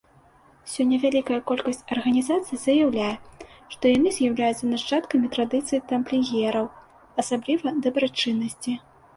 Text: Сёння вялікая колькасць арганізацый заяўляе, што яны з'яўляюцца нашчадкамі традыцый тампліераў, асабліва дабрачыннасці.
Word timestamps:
Сёння 0.73 0.97
вялікая 1.01 1.35
колькасць 1.49 1.83
арганізацый 1.95 2.57
заяўляе, 2.61 3.11
што 3.73 3.83
яны 3.95 4.09
з'яўляюцца 4.17 4.71
нашчадкамі 4.73 5.27
традыцый 5.37 5.79
тампліераў, 5.93 6.65
асабліва 7.25 7.67
дабрачыннасці. 7.89 8.73